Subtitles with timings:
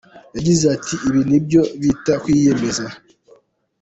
[0.35, 2.85] Yagize ati “Ibi nibyo bita kwiyemeza.